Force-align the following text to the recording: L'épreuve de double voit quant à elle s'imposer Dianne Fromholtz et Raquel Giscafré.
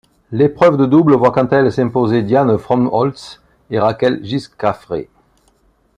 L'épreuve 0.31 0.77
de 0.77 0.87
double 0.87 1.13
voit 1.13 1.29
quant 1.31 1.45
à 1.45 1.57
elle 1.57 1.71
s'imposer 1.71 2.23
Dianne 2.23 2.57
Fromholtz 2.57 3.39
et 3.69 3.77
Raquel 3.77 4.25
Giscafré. 4.25 5.11